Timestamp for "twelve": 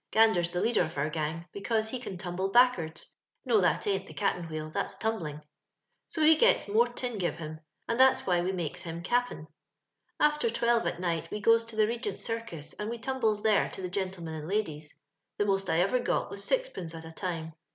10.49-10.87